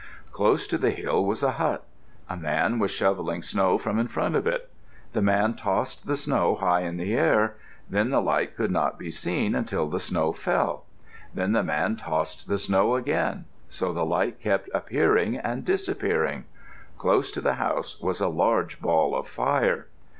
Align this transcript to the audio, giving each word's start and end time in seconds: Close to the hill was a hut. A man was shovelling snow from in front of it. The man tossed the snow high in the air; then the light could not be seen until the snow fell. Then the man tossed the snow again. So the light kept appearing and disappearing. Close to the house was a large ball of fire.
Close 0.31 0.65
to 0.65 0.79
the 0.79 0.89
hill 0.89 1.23
was 1.23 1.43
a 1.43 1.51
hut. 1.51 1.83
A 2.27 2.35
man 2.35 2.79
was 2.79 2.89
shovelling 2.89 3.43
snow 3.43 3.77
from 3.77 3.99
in 3.99 4.07
front 4.07 4.35
of 4.35 4.47
it. 4.47 4.67
The 5.13 5.21
man 5.21 5.53
tossed 5.53 6.07
the 6.07 6.15
snow 6.17 6.55
high 6.55 6.79
in 6.79 6.97
the 6.97 7.13
air; 7.13 7.55
then 7.87 8.09
the 8.09 8.19
light 8.19 8.55
could 8.55 8.71
not 8.71 8.97
be 8.97 9.11
seen 9.11 9.53
until 9.53 9.87
the 9.87 9.99
snow 9.99 10.33
fell. 10.33 10.85
Then 11.35 11.51
the 11.51 11.61
man 11.61 11.97
tossed 11.97 12.47
the 12.49 12.57
snow 12.57 12.95
again. 12.95 13.45
So 13.69 13.93
the 13.93 14.03
light 14.03 14.41
kept 14.41 14.71
appearing 14.73 15.37
and 15.37 15.63
disappearing. 15.63 16.45
Close 16.97 17.29
to 17.33 17.41
the 17.41 17.53
house 17.61 18.01
was 18.01 18.19
a 18.21 18.27
large 18.27 18.81
ball 18.81 19.15
of 19.15 19.27
fire. 19.27 19.85